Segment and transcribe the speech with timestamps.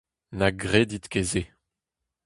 [0.37, 1.41] Na gredit ket se.